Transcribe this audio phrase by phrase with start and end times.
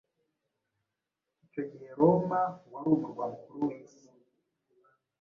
[1.45, 4.07] Icyo gihe Roma wari umurwa mukuru w’isi.